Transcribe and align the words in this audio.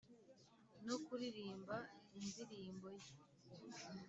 no 0.85 0.95
kuririmba 1.05 1.77
indirimbo 2.19 2.87
ye 2.99 3.11